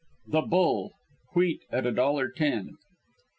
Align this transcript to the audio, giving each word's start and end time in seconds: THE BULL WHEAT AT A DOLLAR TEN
THE 0.25 0.41
BULL 0.41 0.93
WHEAT 1.33 1.59
AT 1.73 1.85
A 1.85 1.91
DOLLAR 1.91 2.29
TEN 2.29 2.71